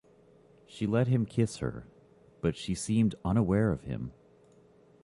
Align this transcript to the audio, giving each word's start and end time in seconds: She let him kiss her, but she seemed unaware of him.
She 0.65 0.87
let 0.87 1.05
him 1.05 1.27
kiss 1.27 1.57
her, 1.57 1.85
but 2.41 2.55
she 2.57 2.73
seemed 2.73 3.13
unaware 3.23 3.71
of 3.71 3.83
him. 3.83 4.13